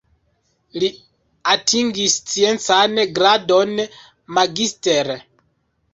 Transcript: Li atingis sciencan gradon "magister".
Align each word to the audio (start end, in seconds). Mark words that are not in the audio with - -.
Li 0.83 0.87
atingis 1.55 2.15
sciencan 2.23 2.97
gradon 3.19 3.75
"magister". 4.39 5.17